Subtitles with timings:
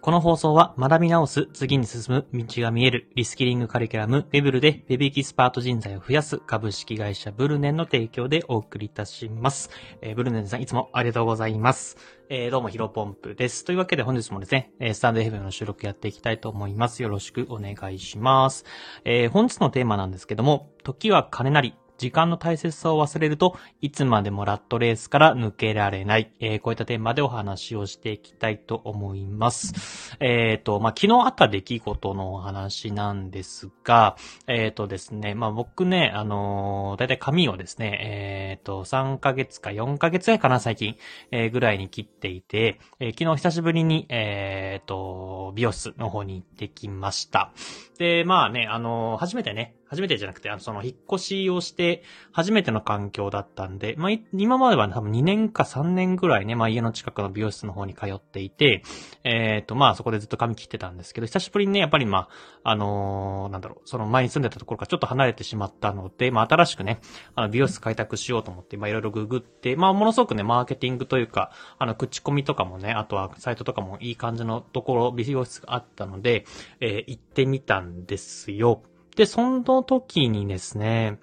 [0.00, 9.70] この放送は学び直す、次に進む、道が見える、リスキリングカリキュラム、ウェブルで Web エキスパート人材を増やす株式会社ブルネンの提供でお送りいたします。
[10.00, 11.96] えーブルネンさんいつもありがとうございます。
[12.28, 13.64] えーどうもヒロポンプです。
[13.64, 17.02] というわけで本日もですね、スタンド FM の収録やっていきたいと思います。
[17.02, 18.64] よろしくお願いします。
[19.04, 21.74] えー本日のテーマなんですけども、時は金なり。
[21.98, 26.32] 時間の大切さを忘れるといつまでもラットレースから抜けられない。
[26.40, 30.16] えーこういったテーマでお話をしていきたいと思います。
[30.20, 34.16] えっ、と、まあ、昨日あった出来事のお話なんですが、
[34.46, 40.96] えっ、とですね、まあ、僕ね、あのだいたい髪をですね、えっ、と、3ヶ月か4ヶ月ぐらいかな、最近、
[41.30, 47.52] えーぐらいに切っていて、えー昨日久しぶりに、えっ、と、美容室の方に行ってきました。
[47.98, 52.02] で、まあね、あの初めてね、初めてじゃなくて、あの、その、引っ越しをして、
[52.32, 58.82] 初めての環境だったんで、まあ、今までは多分2年か3年ぐらいね、まあ、家の近くの美容室の方に通っていて、
[59.24, 62.28] えっ、と、まあ、そこでずっと髪切ってたんですけど、久しぶりにね、やっぱりま
[62.62, 67.00] あ、あのーなんだろう、その前に住んでたところからちょっと離れてしまったので、まあ、新しくね、
[67.34, 76.44] あの、美容室開拓しようと思って、まあ、いろいろググって、まあ、ものすごくね、マーケティングというか、あの、口コミとかもね、あとはサイトとかもいい感じのところ、美容室があったので、
[76.80, 78.82] えー行ってみたんですよ。
[79.18, 81.18] で、その時にですね、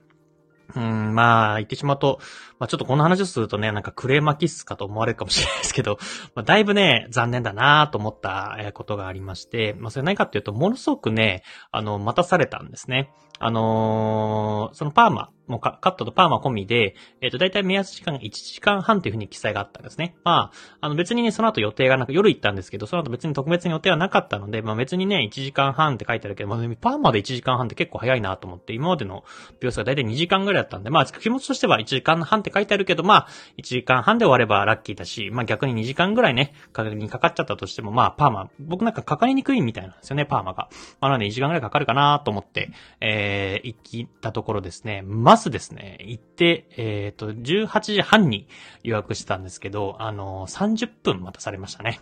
[0.76, 2.20] うん、まあ、言ってしまうと、
[2.60, 5.98] まあちょっとこの話をするとね、なんかクレーマキスかと思われるかもしれないですけど、
[6.36, 13.14] まあだいぶね、残念だなと思ったことがありまして、まあそれ何かっていうと、ものすごくね、あの、待たされたんですね。
[13.40, 20.16] あのーそのパーマ、もうカットとパーマ込みで、えっ、と、だいたい目安時間が1時間半というふうに記載があったんですね。
[20.24, 29.24] まあ、あの別にね、その後予定がなく、夜行ったんですけど、その後別に特別に予定はなかったので、まあ別にね、1時間半って書いてあるけど、まあ、パーマで1時間半って結構早いなと思って、今までの
[29.60, 40.70] 秒数がだいたい2時間ぐらいだったんで、まあ気持ちとしては1時間半って書いてあるけど、まあ1時間半で終わればラッキーだし、まあ逆に2時間ぐらいね、かかりにかかっちゃったとしても、まあパーマ、僕なんかかかりにくいみたいなんですよね、パーマが。
[41.02, 42.72] まあなので1時間ぐらいかかるかなと思って、
[43.02, 48.48] えー、行ったところですね、まずですね、行って、えっ、と、18時半に
[48.84, 52.00] 予約したんですけど、あの30分待たされましたね。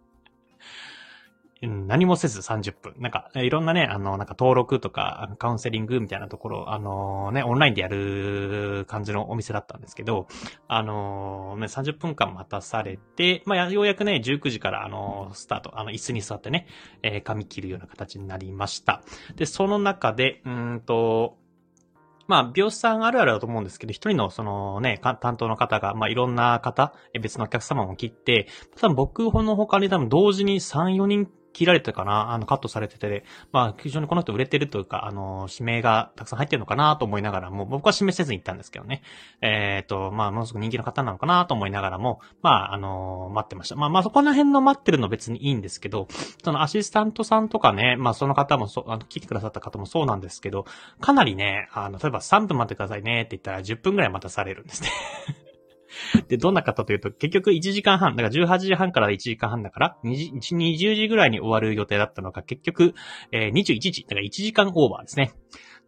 [1.67, 2.95] 何もせず30分。
[2.97, 10.27] なんか、いろんなね、あの、なんか登録とか、カウンセリングみたいなところ、あのね、オンラインでやる感じのお店だったんですけど、
[10.67, 16.67] あのね、30分間待たされて、まあ、ようやくね、19時から、あのスタート、あの、椅子に座ってね、
[17.01, 19.01] えー髪切るような形になりました。
[19.35, 21.37] で、その中で、うんと、
[22.27, 28.47] まあ、美容師さんあるあるだと思うんですけど、一人のそのね、担当の方が、まあ、いろんな方、別のお客様も切って、
[28.77, 32.31] 多分僕の他に多分同時に3、4人切られてたかな？
[32.31, 39.01] あの、カットされてて、まあ、非常にこの人売れてるというか、あの、指名がたくさん入ってるのかなと思いながらも、僕は指名せずに行ったんですけどね。
[39.41, 43.75] えっ、と、まあ、ものすごく人気の方なのかなと思いながらも、まあ、あの待ってました。
[43.75, 46.07] まあ、まあ、そこら辺の待ってるの別にいいんですけど、
[46.43, 50.65] そのアシスタントさんとかね、まあ、その方もそう、あの、聞いてくださった方もそうなんですけど、
[50.99, 54.89] かなりね、あの、例えば3分待ってくださいねって言ったら10分ぐらい待たされるんですね。
[56.27, 62.93] で、どんな方というと、結局1時間半、だから18時半から1時間半だから、20, 20時ぐらいに終わる予定だったのが、結局、
[63.31, 65.33] えー21時、だから1時間オーバーですね。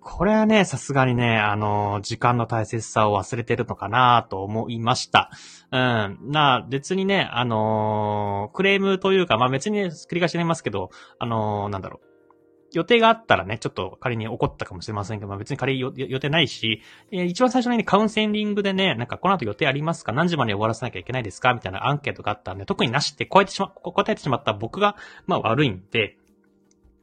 [0.06, 5.32] これはね、さすがにね、あの、時間の大切さを忘れてるのかなと思いました。
[5.72, 6.20] うん。
[6.32, 12.15] な、別にね、あのークレームというか、まあ別に、繰り返しになりますけど、あのーなんだろう。
[12.74, 16.82] 予定があったらね、ちょっと仮に怒ったかもしれませんけど、まあ別に仮に予定ないし、
[17.12, 20.12] えー一番最初にね、カウンセリングでね、なんかこの後予定ありますか？
[20.12, 21.54] 何時まで終わらせなきゃいけないですか？
[21.54, 26.18] みたいなアンケートがあったんで、特になしって答えてしま、答えてしまった僕が、まあ悪いんで、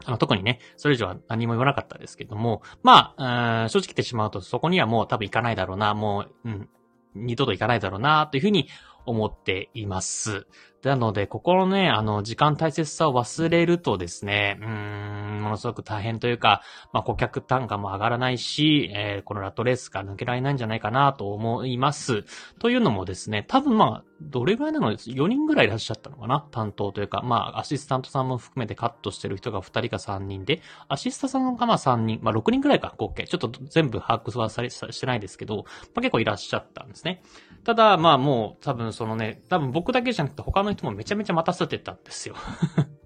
[0.05, 6.69] あの、特にね、それ以上は何も言わなかったですけども、まあ、正直言ってしまうと、そこにはもう多分行かないだろうな、もう、うん、
[7.15, 8.67] 二度と行かないだろうな、というふうに
[9.07, 10.49] 思っています。
[10.85, 16.63] なので、ここのね、あの、時間大切さを忘れるとですね、うーん、ものすごく大変というか、
[16.93, 22.25] まあ、顧客単価も上がらないし、えーこのラットレースが抜けられないんじゃないかなと思います。
[22.59, 26.47] というのもですね、多分まあ、どれぐらいなの ?4 人ぐらいいらっしゃったのかな？
[26.51, 33.25] 担当というか、まあ、アシスタントさんも含めてカットしてる人が2人か3人で、アシスタさんがまあ3人、まあ6人ぐらいか、合計。
[33.25, 35.63] ちょっと全部把握はされしてないですけど、ま
[35.97, 37.23] あ結構いらっしゃったんですね。
[37.65, 42.37] ただ、まあもう多分そのね、多分僕だけじゃなくて他の人もめちゃめちゃ待たせてたんですよ。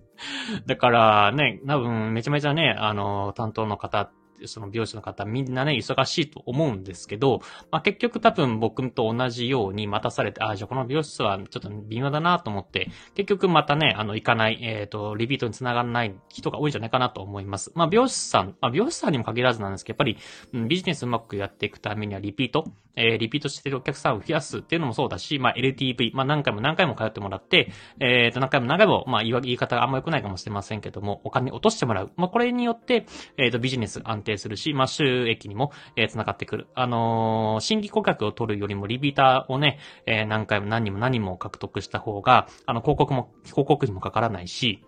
[0.66, 4.10] だからね、多分めちゃめちゃね、あの、担当の方
[4.44, 7.40] その美容師の方みんなね、忙しいと思うんですけど、
[7.70, 17.72] まあ結局多分僕と同じように待たされて、ああ、じゃあこの美容室はちょっと微妙だなと思って、結局またね、あの、行かない、えっ、ー、と、リピートにつながらない人が多いんじゃないかなと思います。
[17.74, 20.16] まあ美容師さん、まあ美容師さんにも限らずなんですけど、やっ
[20.52, 22.64] ぱり、ビジネスうまくやっていくためにはリピート、
[22.96, 32.10] えー、リピートしてるお客さんを増やすっていうのもそうだし、まあ LTV、まあ何回も何回も通ってもらって、えっ、ー、と、何回も何回も、まあ言い方があんま良くないかもしれませんけども、お金落としてもらう。
[32.16, 33.06] まあこれによって、
[33.36, 36.66] えっ、ー、と、ビジネス安定するし、まあ収益にも、えー、繋がってくる。
[36.74, 44.84] あのー、新規顧客を取るよりもリピーターをね、えー、何回も何人も何人も獲得した方が、あの、広告も、広告費もかからないし、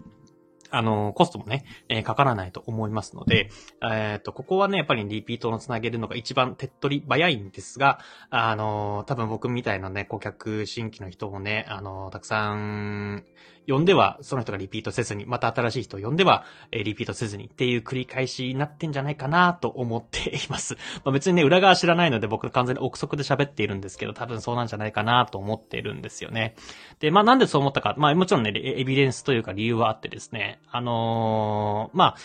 [0.71, 3.51] あの、コストもね、えー、かからないと思いますので、
[3.83, 8.01] えっ、ー、と、ここはね、やっぱりリピートのつなげるのが一番手っ取り早いんですが、
[8.31, 13.25] あの、多分僕みたいなね、顧客新規の人もね、あの、たくさん
[13.69, 20.77] 呼んでは、その人がリピートせずに、また新しい人を呼んでは、えー、リピートせずにっていう繰り返しになってんじゃないかなと思っています。
[21.05, 26.55] まあ、別にね、裏側知らないので僕完全に憶測で喋っているんですけど、多分そうなんじゃないかなと思っているんですよね。
[27.01, 32.17] で、まあなんでそう思ったか、まあもちろんね、エビデンスというか理由はあってですね、あのー、まあ、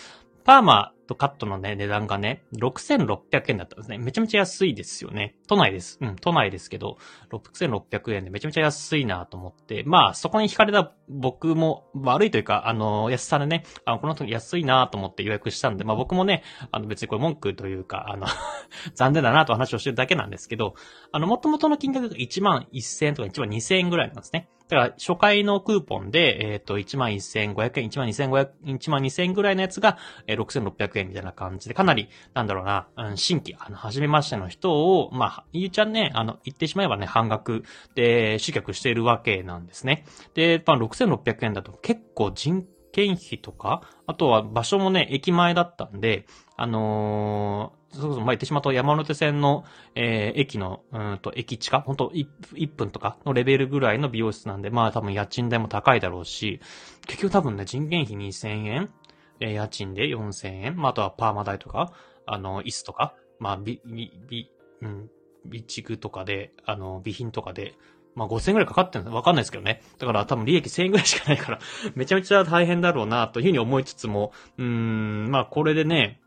[0.44, 3.98] パーマとカットのね、値段がね、6600円だったんですね。
[3.98, 5.36] めちゃめちゃ安いですよね。
[5.46, 5.98] 都内です。
[6.00, 6.98] うん、都内ですけど、
[7.30, 18.26] 6600円でめちゃめちゃ安いなと思って、まあ、そこに惹かれた僕も悪いというか、あの、安さでね、あの、この時安いなと思って予約したんで、まあ僕もね、あの別にこれ文句というか、あの
[18.94, 20.74] 残念だなと話をしてるだけなんですけど、
[21.12, 24.48] あの、元々の金額が1万1000円とか1万2000円ぐらいなんですね。
[24.74, 40.04] だから、初回のクーポンで、えっ、ー、と、11,500円、12,500円、12,000円ぐらいのやつが、えー、6,600円みたいな感じで、かなり、なんだろうな、うん、新規、あの、初めましての人を、まあ、ゆうちゃんね、あの、言ってしまえばね、半額で、集客しているわけなんですね。
[40.34, 46.26] で、まあ、6,600円だと結構人件費とか、あとは場所もね、駅前だったんで、
[46.56, 49.64] あのーそうそう、ま、言ってしまうと山手線の、
[49.94, 56.60] えー、駅の、うんと、駅地下、ほんと 1, 1分とかのレベルぐらいの美容室なんで、まあ多分家賃代も高いだろうし、
[57.06, 58.90] 結局多分ね、人件費2000円、
[59.40, 61.92] えー、家賃で4000円、まああとはパーマ代とか、
[62.26, 64.50] あの、椅子とか、まあ、び、び、び、
[64.82, 65.10] うん、
[65.44, 67.74] 備蓄とかで、あの、備品とかで、
[68.14, 69.14] まあ、5000円くらいかかってるの？
[69.14, 69.82] わかんないですけどね。
[69.98, 71.58] だから多分利益1000円くらいしかないから、
[71.94, 76.20] めちゃめちゃ大変だろうな、というふうに思いつつも、うーん、まあ、これでね、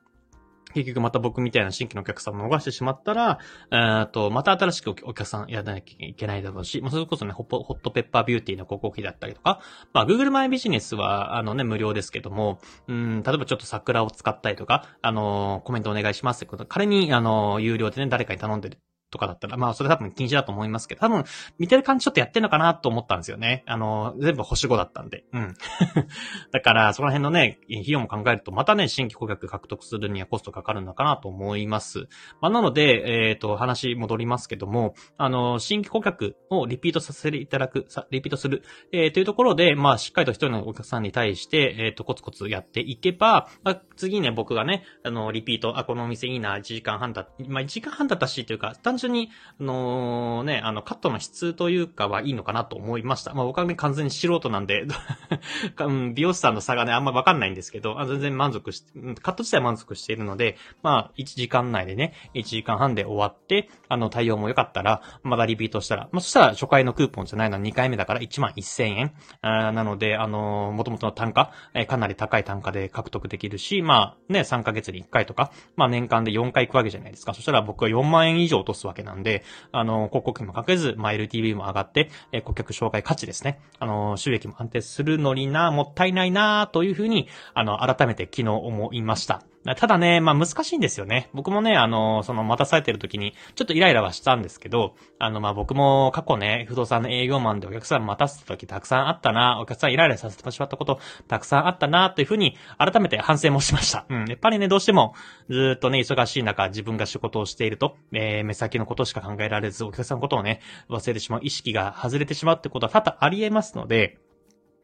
[0.73, 3.39] 結局また僕みたいな新規のお客さんを逃してしまったら、
[3.71, 9.61] えっと、また新しくお客さんやらなきゃいけないだろうし、まあ、それこそね、ホットペッパービューティーの広告費だったりとか、
[9.93, 18.77] まあ、Google マイビジネスは、あのね、無料ですけども、うん、例えばちょっと桜を使ったりとか、あの、コメントお願いしますってこと、仮に、あの、有料でね、誰かに頼んでる
[19.09, 21.23] とかだったら、まあそれ多分禁止だと思いますけど、多分
[21.57, 23.63] 見てる感じちょっとやってんのかなと思ったんですよね。
[23.65, 25.23] あの、全部星5だったんで。
[25.33, 25.55] うん。
[26.51, 32.07] だから、その辺のね、費用も考えると、またね、新規顧客獲得するにはコストかかるのかなと思います。
[32.41, 49.29] まあなので、えっ、ー、と、話戻りますけども、あの、新規顧客をリピートさせていただく、さリピートする、えー、というところで、まあしっかりと一人のお客さんに対して、えっ、ー、と、コツコツやっていけば、まあ、次ね、僕がね、あの、リピート、あ、このお店いいな、1時間半だ、まあ1時間半だったし、というか、単純に、
[49.59, 53.33] あのー、ね、あの、カットの質というかはいいのかなと思いました。
[53.33, 54.85] まあ僕はね、完全に素人なんで
[56.13, 58.83] 美容師さんの差がね、あんまわかんないんですけど、全然満足し、
[59.21, 69.13] カット自体満足しているので、まあ、1時間内でね、1時間半で終わって、あの、対応も良かったら、まだリピートしたら、まあそしたら初回のクーポンじゃないのは2回目だから1万1000円。
[69.41, 77.33] あなので、あのー、元々の単価、えー、かなり高い単価で獲得できるし、まあね、3ヶ月に1回とか、まあ年間で4回行くわけじゃないですか。
[77.33, 83.59] そしたら僕は4万円以上落とすわけなんで、あの、広告費もかけず、まあ、LTV も上がって、えー、顧客紹介価値ですね。
[83.79, 89.41] あの、収益も安定するのにな、もったいないな、というふうに、あの、改めて昨日思いました。
[89.75, 91.29] ただね、まあ難しいんですよね。
[91.33, 104.05] 僕もね、あの、その待たされてる時に、ちょっとイライラはしたんですけど、あの、まあ僕も過去ね、不動産の営業マンでお客さん待たせた時たくさんあったな、お客さんイライラさせてしまったことたくさんあったな、というふうに改めて反省もしました。
[104.09, 104.25] うん。
[104.27, 105.13] やっぱりね、どうしても、
[105.49, 114.17] ずっとね、忙しい中、自分が仕事をしていると、えー、目先のことしか考えられず、お客さんのことをね、忘れてしまう、意識が外れてしまうってことは多々あり得ますので、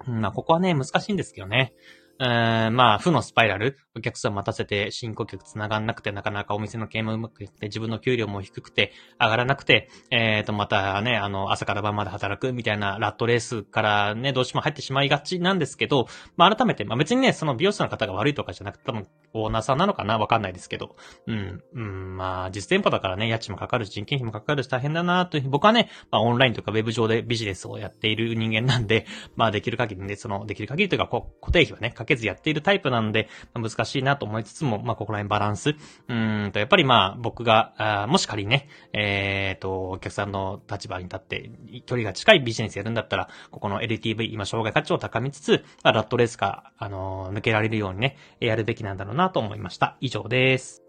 [0.08, 1.74] うん、まあ、ここはね、難しいんですけどね。
[2.24, 3.78] うん、まあ、負のスパイラル。
[3.96, 20.96] お客さん待たせて、新顧客繋がんなくて、なかなかお店の経営もうまくいって、自分の給料も低くて、上がらなくて、えっ、ー、と、またね、あの、朝から晩まで働くみたいなラットレースからね、どうしても入ってしまいがちなんですけど、まあ、改めて、まあ別にね、その美容師の方が悪いとかじゃなくて、多分、オーナーさんなのかなわかんないですけど、
[21.28, 35.72] うん、うん、まあ、実店舗だからね、家賃もかかるし、人件費もかかるし大変だなという、僕はね、まあ、オンラインとかウェブ上でビジネスをやっている人間なんで、まあ、できる限りね、その、できる限りというか、こ固定費はね、かけずやっているタイプなんで、まあ、難しいなと思いつつも、まあ、ここら辺バランス。
[35.72, 41.50] うーんと、やっぱりまあ、僕が、あもし仮にね、えっ、ー、と、お客さんの立場に立って、
[41.86, 49.98] 距離が近いビジネスやるんだったら、ここの LTV、今、障害価値を高めつつ、まあ、ラットレースが、あのー、抜けられるようにね、やるべきなんだろうなと思いました。
[50.02, 50.84] 以上です。